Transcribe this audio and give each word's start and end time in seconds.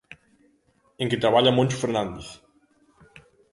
En 1.01 1.07
que 1.09 1.21
traballa 1.23 1.55
Moncho 1.57 1.81
Fernández. 1.83 2.27